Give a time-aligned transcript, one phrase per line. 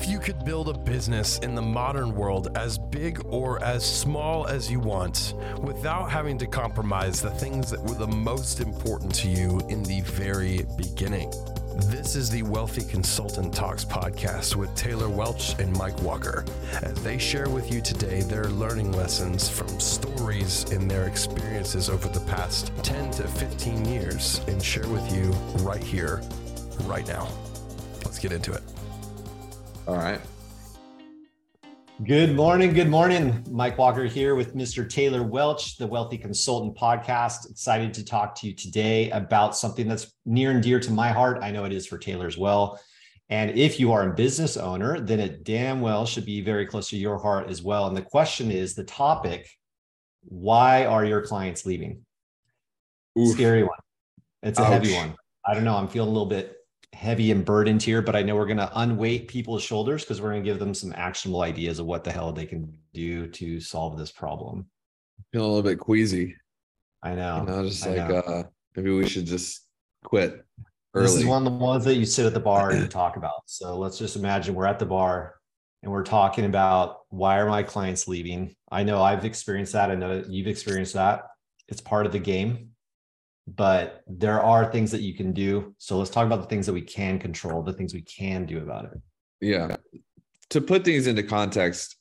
[0.00, 4.46] if you could build a business in the modern world as big or as small
[4.46, 9.26] as you want without having to compromise the things that were the most important to
[9.26, 11.28] you in the very beginning?
[11.86, 16.44] This is the Wealthy Consultant Talks podcast with Taylor Welch and Mike Walker
[16.82, 22.08] as they share with you today their learning lessons from stories in their experiences over
[22.08, 25.32] the past 10 to 15 years and share with you
[25.64, 26.22] right here,
[26.84, 27.28] right now.
[28.04, 28.62] Let's get into it.
[29.88, 30.20] All right.
[32.04, 32.74] Good morning.
[32.74, 33.42] Good morning.
[33.50, 34.86] Mike Walker here with Mr.
[34.86, 37.50] Taylor Welch, the Wealthy Consultant Podcast.
[37.50, 41.38] Excited to talk to you today about something that's near and dear to my heart.
[41.42, 42.78] I know it is for Taylor as well.
[43.30, 46.90] And if you are a business owner, then it damn well should be very close
[46.90, 47.86] to your heart as well.
[47.86, 49.48] And the question is the topic
[50.24, 52.04] why are your clients leaving?
[53.18, 53.32] Oof.
[53.32, 53.78] Scary one.
[54.42, 54.68] It's a Ouch.
[54.68, 55.16] heavy one.
[55.46, 55.78] I don't know.
[55.78, 56.57] I'm feeling a little bit
[56.92, 60.30] heavy and burdened here, but I know we're going to unweight people's shoulders because we're
[60.30, 63.60] going to give them some actionable ideas of what the hell they can do to
[63.60, 64.66] solve this problem.
[65.32, 66.36] Feeling a little bit queasy.
[67.02, 67.40] I know.
[67.40, 68.16] You know just like know.
[68.16, 68.42] uh
[68.74, 69.66] maybe we should just
[70.04, 70.44] quit
[70.94, 71.06] early.
[71.06, 73.42] This is one of the ones that you sit at the bar and talk about.
[73.46, 75.36] So let's just imagine we're at the bar
[75.82, 78.54] and we're talking about why are my clients leaving?
[78.70, 79.90] I know I've experienced that.
[79.90, 81.26] I know you've experienced that.
[81.68, 82.70] It's part of the game
[83.56, 85.74] but there are things that you can do.
[85.78, 88.58] So let's talk about the things that we can control, the things we can do
[88.58, 89.00] about it.
[89.40, 89.76] Yeah.
[90.50, 91.96] To put things into context,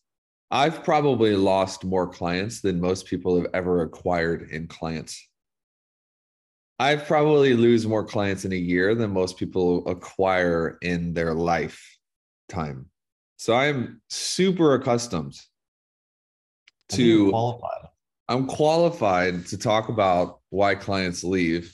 [0.50, 5.28] I've probably lost more clients than most people have ever acquired in clients.
[6.80, 12.86] I've probably lose more clients in a year than most people acquire in their lifetime.
[13.38, 15.40] So I'm super accustomed
[16.90, 17.77] to qualified.
[18.30, 21.74] I'm qualified to talk about why clients leave.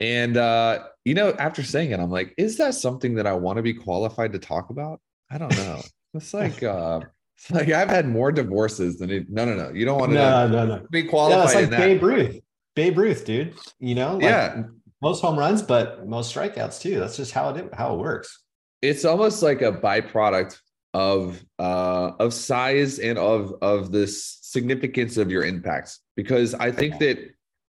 [0.00, 3.56] And uh, you know, after saying it, I'm like, is that something that I want
[3.56, 5.00] to be qualified to talk about?
[5.30, 5.80] I don't know.
[6.14, 7.00] it's like uh
[7.36, 9.70] it's like I've had more divorces than it, no no no.
[9.70, 10.86] You don't want to no, no, no.
[10.90, 11.54] be qualified.
[11.54, 12.40] Yeah, it's like Babe Ruth.
[12.74, 13.54] Babe Ruth, dude.
[13.78, 14.62] You know, like yeah.
[15.00, 16.98] Most home runs, but most strikeouts too.
[16.98, 18.42] That's just how it how it works.
[18.82, 20.58] It's almost like a byproduct
[20.94, 26.00] of uh of size and of of this significance of your impacts.
[26.16, 27.18] Because i think that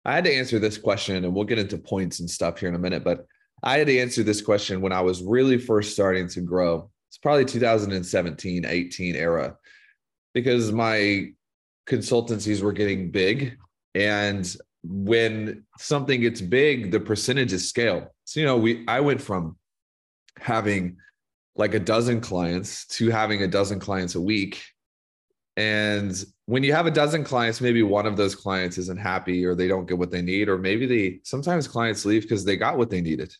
[0.06, 2.76] i had to answer this question and we'll get into points and stuff here in
[2.76, 3.26] a minute but
[3.64, 6.90] i had to answer this question when i was really first starting to grow.
[7.10, 9.58] It's probably 2017 18 era
[10.34, 11.32] because my
[11.88, 13.58] consultancies were getting big
[13.96, 18.14] and when something gets big the percentages scale.
[18.26, 19.58] So you know we i went from
[20.40, 20.98] having
[21.56, 24.64] like a dozen clients to having a dozen clients a week.
[25.56, 26.14] And
[26.48, 29.68] when you have a dozen clients, maybe one of those clients isn't happy or they
[29.68, 32.90] don't get what they need, or maybe they sometimes clients leave because they got what
[32.90, 33.36] they needed.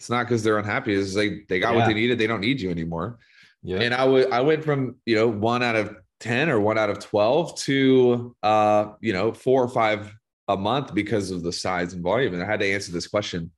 [0.00, 1.78] It's not because they're unhappy, it's like they got yeah.
[1.78, 3.18] what they needed, they don't need you anymore.
[3.62, 3.78] Yeah.
[3.78, 6.90] And I would I went from, you know, one out of 10 or one out
[6.90, 10.12] of 12 to uh, you know, four or five
[10.48, 12.34] a month because of the size and volume.
[12.34, 13.52] And I had to answer this question.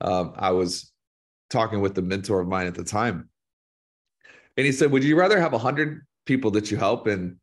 [0.00, 0.92] Um, I was
[1.50, 3.28] talking with the mentor of mine at the time.
[4.56, 7.36] And he said, Would you rather have 100 people that you help and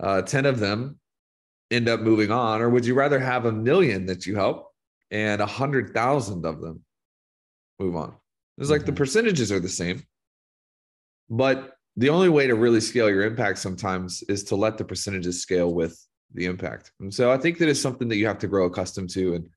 [0.00, 0.98] uh, 10 of them
[1.70, 2.60] end up moving on?
[2.60, 4.68] Or would you rather have a million that you help
[5.10, 6.82] and 100,000 of them
[7.78, 8.14] move on?
[8.58, 8.86] It's like mm-hmm.
[8.86, 10.02] the percentages are the same.
[11.28, 15.42] But the only way to really scale your impact sometimes is to let the percentages
[15.42, 15.98] scale with
[16.34, 16.92] the impact.
[17.00, 19.34] And so I think that is something that you have to grow accustomed to.
[19.34, 19.48] And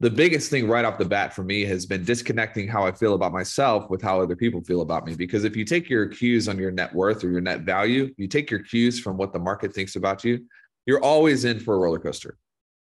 [0.00, 3.14] the biggest thing right off the bat for me has been disconnecting how I feel
[3.14, 5.16] about myself with how other people feel about me.
[5.16, 8.28] Because if you take your cues on your net worth or your net value, you
[8.28, 10.44] take your cues from what the market thinks about you,
[10.86, 12.38] you're always in for a roller coaster.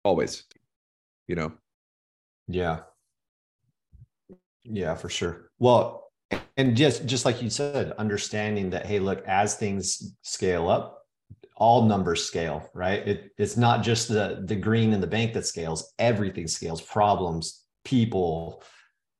[0.03, 0.43] Always,
[1.27, 1.53] you know?
[2.47, 2.79] Yeah.
[4.63, 5.51] Yeah, for sure.
[5.59, 6.11] Well,
[6.57, 11.02] and just just like you said, understanding that, hey, look, as things scale up,
[11.55, 13.07] all numbers scale, right?
[13.07, 15.93] It, it's not just the the green in the bank that scales.
[15.99, 16.81] Everything scales.
[16.81, 18.63] Problems, people,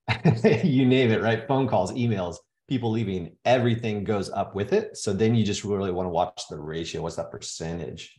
[0.64, 1.48] you name it, right?
[1.48, 4.98] Phone calls, emails, people leaving, everything goes up with it.
[4.98, 7.02] So then you just really want to watch the ratio.
[7.02, 8.16] What's that percentage?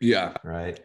[0.00, 0.34] Yeah.
[0.44, 0.80] Right.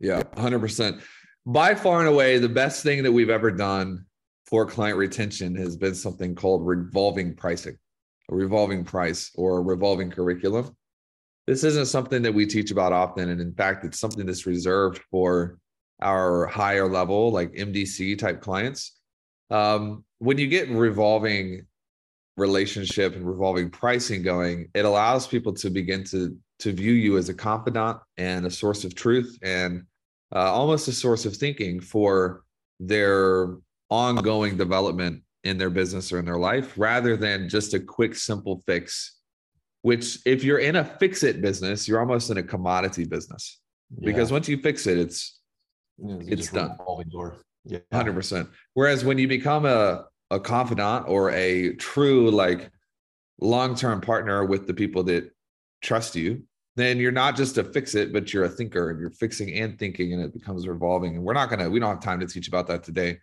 [0.00, 1.02] Yeah, 100%.
[1.46, 4.04] By far and away, the best thing that we've ever done
[4.46, 7.76] for client retention has been something called revolving pricing,
[8.30, 10.76] a revolving price or a revolving curriculum
[11.48, 13.30] this isn't something that we teach about often.
[13.30, 15.58] And in fact, it's something that's reserved for
[16.02, 18.98] our higher level, like MDC type clients.
[19.48, 21.66] Um, when you get revolving
[22.36, 27.30] relationship and revolving pricing going, it allows people to begin to to view you as
[27.30, 29.84] a confidant and a source of truth and
[30.34, 32.42] uh, almost a source of thinking for
[32.78, 33.56] their
[33.88, 38.62] ongoing development in their business or in their life rather than just a quick, simple
[38.66, 39.17] fix.
[39.82, 43.60] Which, if you're in a fix it business, you're almost in a commodity business
[44.00, 45.40] because once you fix it, it's
[45.98, 46.76] it's done.
[47.10, 47.38] Door.
[47.64, 47.78] Yeah.
[47.92, 48.48] 100%.
[48.74, 52.70] Whereas when you become a, a confidant or a true, like,
[53.40, 55.30] long term partner with the people that
[55.82, 56.42] trust you,
[56.76, 59.78] then you're not just a fix it, but you're a thinker and you're fixing and
[59.78, 61.16] thinking, and it becomes revolving.
[61.16, 63.18] And we're not going to, we don't have time to teach about that today.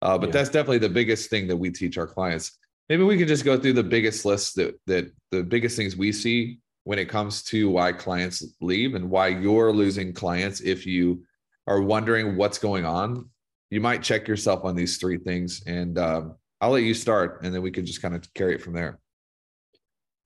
[0.00, 0.32] Uh, but yeah.
[0.32, 2.58] that's definitely the biggest thing that we teach our clients.
[2.88, 6.12] Maybe we can just go through the biggest list that that the biggest things we
[6.12, 10.60] see when it comes to why clients leave and why you're losing clients.
[10.60, 11.24] If you
[11.66, 13.30] are wondering what's going on
[13.74, 17.52] you might check yourself on these three things and um, i'll let you start and
[17.52, 19.00] then we can just kind of carry it from there.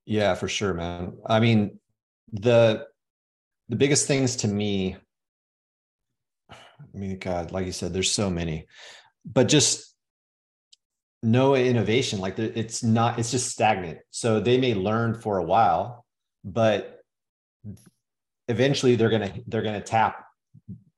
[0.04, 1.16] Yeah for sure man.
[1.24, 1.78] I mean
[2.32, 2.86] the
[3.70, 4.96] the biggest things to me
[6.50, 6.54] i
[6.92, 8.66] mean god like you said there's so many
[9.24, 9.94] but just
[11.22, 13.98] no innovation like it's not it's just stagnant.
[14.10, 16.04] So they may learn for a while
[16.44, 17.00] but
[18.46, 20.24] eventually they're going to they're going to tap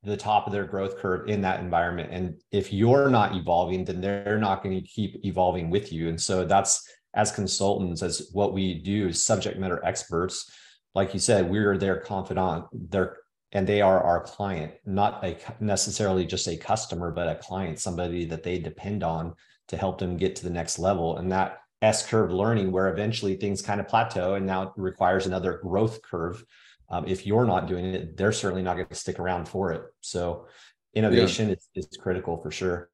[0.03, 2.09] the top of their growth curve in that environment.
[2.11, 6.09] And if you're not evolving then they're not going to keep evolving with you.
[6.09, 10.49] And so that's as consultants as what we do is subject matter experts
[10.95, 13.17] like you said we're their confidant they're
[13.53, 18.25] and they are our client not a necessarily just a customer but a client somebody
[18.25, 19.33] that they depend on
[19.71, 23.35] to help them get to the next level and that s curve learning where eventually
[23.35, 26.45] things kind of plateau and now it requires another growth curve
[26.91, 29.83] um, if you're not doing it, they're certainly not going to stick around for it.
[30.01, 30.47] So
[30.93, 31.55] innovation yeah.
[31.75, 32.89] is, is critical for sure.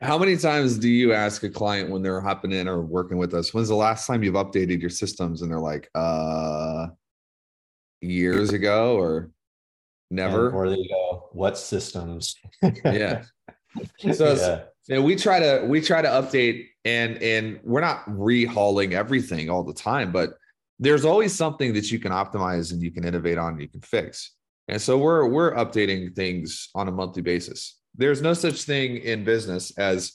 [0.00, 3.34] How many times do you ask a client when they're hopping in or working with
[3.34, 5.42] us, when's the last time you've updated your systems?
[5.42, 6.88] And they're like, uh,
[8.00, 9.30] years ago or
[10.10, 10.46] never?
[10.46, 12.34] And, or they go, what systems?
[12.84, 13.22] yeah.
[14.12, 14.98] So yeah.
[14.98, 19.74] We try to we try to update and and we're not rehauling everything all the
[19.74, 20.34] time, but
[20.78, 23.80] there's always something that you can optimize and you can innovate on and you can
[23.82, 24.32] fix.
[24.68, 27.78] And so we're we're updating things on a monthly basis.
[27.94, 30.14] There's no such thing in business as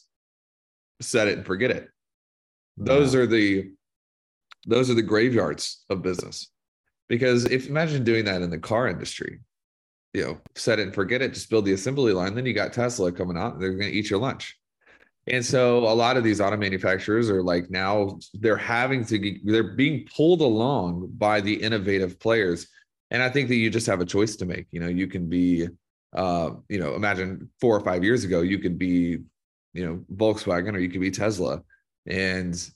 [1.00, 1.88] set it and forget it.
[2.76, 3.22] Those yeah.
[3.22, 3.72] are the
[4.66, 6.52] those are the graveyards of business.
[7.08, 9.40] Because if imagine doing that in the car industry,
[10.14, 12.74] you know, set it and forget it, just build the assembly line, then you got
[12.74, 14.58] Tesla coming out, they're going to eat your lunch.
[15.28, 19.76] And so a lot of these auto manufacturers are like now they're having to they're
[19.76, 22.68] being pulled along by the innovative players.
[23.12, 24.68] And I think that you just have a choice to make.
[24.72, 25.68] You know, you can be
[26.14, 29.20] uh, you know, imagine four or five years ago, you could be,
[29.74, 31.62] you know, Volkswagen or you could be Tesla.
[32.06, 32.70] And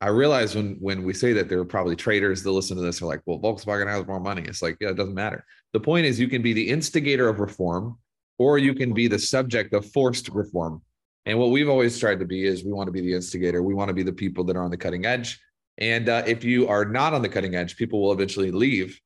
[0.00, 3.02] I realize when when we say that there are probably traders that listen to this
[3.02, 4.42] are like, well, Volkswagen has more money.
[4.42, 5.44] It's like, yeah, it doesn't matter.
[5.72, 7.98] The point is you can be the instigator of reform
[8.38, 10.82] or you can be the subject of forced reform
[11.28, 13.62] and what we've always tried to be is we want to be the instigator.
[13.62, 15.38] We want to be the people that are on the cutting edge.
[15.76, 18.98] And uh, if you are not on the cutting edge, people will eventually leave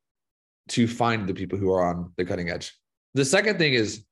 [0.69, 2.73] to find the people who are on the cutting edge.
[3.15, 4.05] The second thing is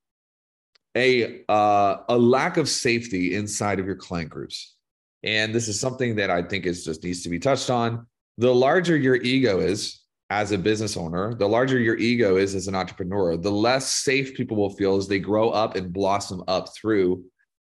[0.96, 4.74] a uh, a lack of safety inside of your client groups.
[5.22, 8.06] And this is something that I think is just needs to be touched on.
[8.38, 10.00] The larger your ego is
[10.30, 14.34] as a business owner, the larger your ego is as an entrepreneur, the less safe
[14.34, 17.24] people will feel as they grow up and blossom up through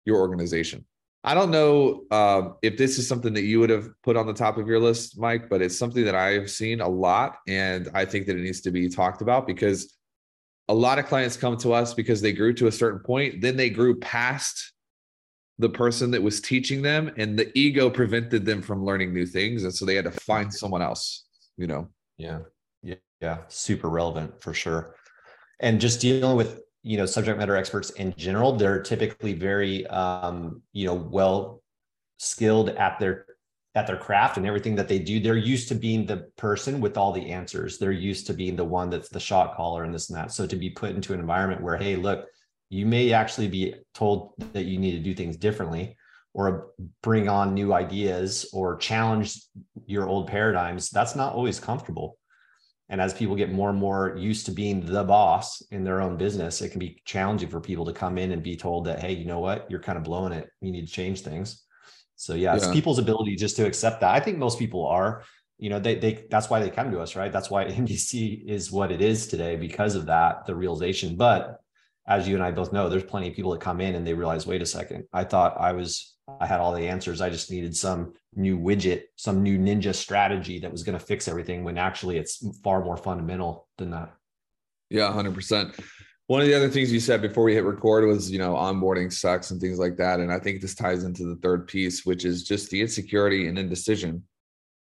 [0.05, 0.85] your organization.
[1.23, 4.33] I don't know uh, if this is something that you would have put on the
[4.33, 7.37] top of your list, Mike, but it's something that I've seen a lot.
[7.47, 9.97] And I think that it needs to be talked about because
[10.67, 13.57] a lot of clients come to us because they grew to a certain point, then
[13.57, 14.73] they grew past
[15.57, 19.63] the person that was teaching them, and the ego prevented them from learning new things.
[19.63, 21.25] And so they had to find someone else,
[21.57, 21.87] you know?
[22.17, 22.39] Yeah.
[22.83, 22.95] Yeah.
[23.21, 23.37] Yeah.
[23.47, 24.95] Super relevant for sure.
[25.59, 30.61] And just dealing with you know subject matter experts in general they're typically very um,
[30.71, 31.63] you know well
[32.17, 33.25] skilled at their
[33.73, 36.95] at their craft and everything that they do they're used to being the person with
[36.95, 40.09] all the answers they're used to being the one that's the shot caller and this
[40.09, 42.27] and that so to be put into an environment where hey look
[42.69, 45.95] you may actually be told that you need to do things differently
[46.33, 46.67] or
[47.01, 49.39] bring on new ideas or challenge
[49.85, 52.17] your old paradigms that's not always comfortable
[52.89, 56.17] and as people get more and more used to being the boss in their own
[56.17, 59.13] business, it can be challenging for people to come in and be told that, hey,
[59.13, 60.49] you know what, you're kind of blowing it.
[60.61, 61.63] You need to change things.
[62.15, 62.57] So yeah, yeah.
[62.57, 64.13] it's people's ability just to accept that.
[64.13, 65.23] I think most people are,
[65.57, 67.31] you know, they they that's why they come to us, right?
[67.31, 71.15] That's why MDC is what it is today because of that, the realization.
[71.15, 71.59] But
[72.07, 74.13] as you and I both know, there's plenty of people that come in and they
[74.13, 77.21] realize, wait a second, I thought I was I had all the answers.
[77.21, 81.27] I just needed some new widget, some new ninja strategy that was going to fix
[81.27, 84.13] everything when actually it's far more fundamental than that.
[84.89, 85.79] Yeah, 100%.
[86.27, 89.13] one of the other things you said before we hit record was, you know, onboarding
[89.13, 90.19] sucks and things like that.
[90.19, 93.59] And I think this ties into the third piece, which is just the insecurity and
[93.59, 94.23] indecision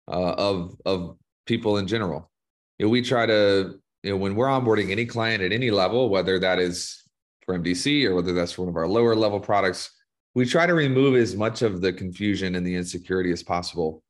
[0.07, 2.31] uh, of of people in general.
[2.79, 6.09] You know, we try to, you know, when we're onboarding any client at any level,
[6.09, 7.02] whether that is
[7.45, 9.91] for MDC or whether that's for one of our lower level products,
[10.35, 14.03] we try to remove as much of the confusion and the insecurity as possible.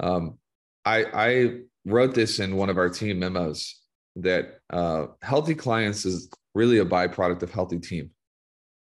[0.00, 0.38] Um,
[0.84, 3.80] I, I wrote this in one of our team memos
[4.16, 8.10] that uh, healthy clients is really a byproduct of healthy team.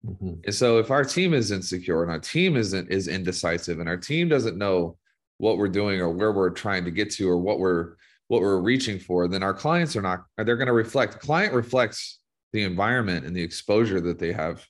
[0.07, 0.35] Mm-hmm.
[0.45, 3.97] And so if our team is insecure and our team isn't is indecisive and our
[3.97, 4.97] team doesn't know
[5.39, 7.95] what we're doing or where we're trying to get to or what we're
[8.29, 11.19] what we're reaching for, then our clients are not they're going to reflect.
[11.19, 12.21] Client reflects
[12.53, 14.65] the environment and the exposure that they have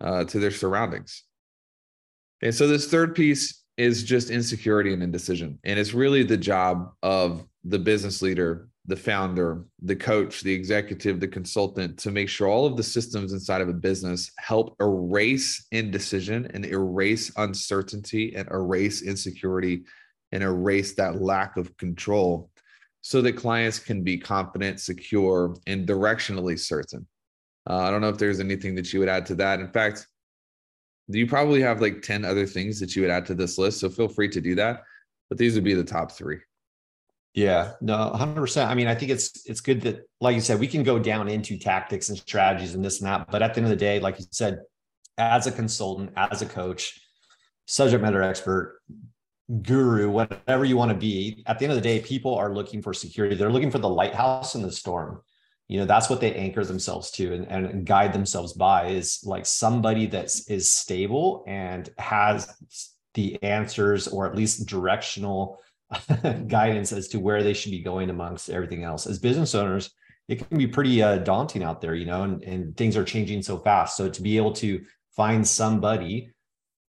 [0.00, 1.24] uh, to their surroundings.
[2.42, 5.58] And so this third piece is just insecurity and indecision.
[5.64, 11.18] And it's really the job of the business leader, the founder, the coach, the executive,
[11.18, 15.66] the consultant to make sure all of the systems inside of a business help erase
[15.72, 19.84] indecision and erase uncertainty and erase insecurity
[20.32, 22.50] and erase that lack of control
[23.06, 27.06] so that clients can be confident, secure, and directionally certain.
[27.68, 29.60] Uh, I don't know if there's anything that you would add to that.
[29.60, 30.06] In fact,
[31.08, 33.80] you probably have like 10 other things that you would add to this list.
[33.80, 34.84] So feel free to do that.
[35.28, 36.38] But these would be the top three.
[37.34, 38.66] Yeah, no, 100%.
[38.66, 41.28] I mean, I think it's it's good that like you said, we can go down
[41.28, 44.00] into tactics and strategies and this and that, but at the end of the day,
[44.00, 44.60] like you said,
[45.18, 46.98] as a consultant, as a coach,
[47.66, 48.80] subject matter expert,
[49.62, 52.80] guru, whatever you want to be, at the end of the day, people are looking
[52.82, 53.36] for security.
[53.36, 55.20] They're looking for the lighthouse in the storm.
[55.68, 59.46] You know, that's what they anchor themselves to and, and guide themselves by is like
[59.46, 62.54] somebody that is stable and has
[63.14, 65.58] the answers or at least directional
[66.48, 69.06] guidance as to where they should be going amongst everything else.
[69.06, 69.90] As business owners,
[70.28, 73.42] it can be pretty uh, daunting out there, you know, and, and things are changing
[73.42, 73.96] so fast.
[73.96, 74.82] So to be able to
[75.16, 76.30] find somebody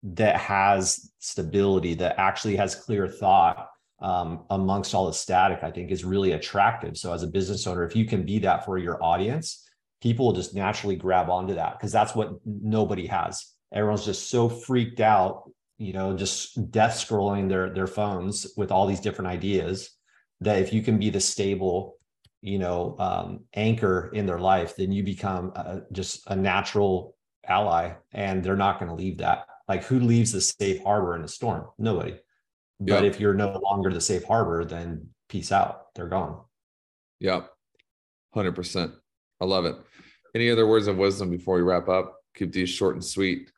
[0.03, 3.69] that has stability, that actually has clear thought
[4.01, 6.97] um, amongst all the static, I think is really attractive.
[6.97, 9.69] So as a business owner, if you can be that for your audience,
[10.01, 13.55] people will just naturally grab onto that because that's what nobody has.
[13.73, 18.87] Everyone's just so freaked out, you know, just death scrolling their their phones with all
[18.87, 19.91] these different ideas.
[20.41, 21.99] That if you can be the stable,
[22.41, 27.95] you know, um, anchor in their life, then you become a, just a natural ally,
[28.13, 29.47] and they're not going to leave that.
[29.69, 31.67] Like who leaves the safe harbor in a storm?
[31.79, 32.19] Nobody.
[32.81, 35.95] But if you're no longer the safe harbor, then peace out.
[35.95, 36.41] They're gone.
[37.21, 37.51] Yep.
[38.37, 38.93] 100%.
[39.41, 39.77] I love it.
[40.35, 42.17] Any other words of wisdom before we wrap up?
[42.37, 43.51] Keep these short and sweet.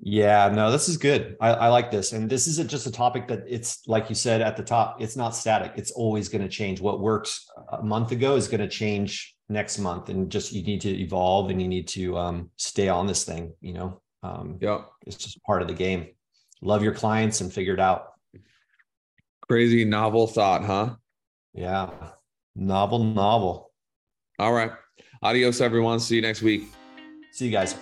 [0.00, 1.36] Yeah, no, this is good.
[1.40, 2.12] I, I, like this.
[2.12, 5.16] And this isn't just a topic that it's like you said at the top, it's
[5.16, 5.72] not static.
[5.74, 6.80] It's always going to change.
[6.80, 10.08] What works a month ago is going to change next month.
[10.08, 13.54] And just you need to evolve and you need to um, stay on this thing,
[13.60, 14.00] you know?
[14.22, 14.82] Um, yeah.
[15.06, 16.08] It's just part of the game.
[16.62, 18.12] Love your clients and figure it out.
[19.48, 20.96] Crazy novel thought, huh?
[21.54, 21.90] Yeah.
[22.54, 23.72] Novel, novel.
[24.38, 24.72] All right.
[25.22, 26.00] Adios, everyone.
[26.00, 26.64] See you next week.
[27.32, 27.74] See you guys.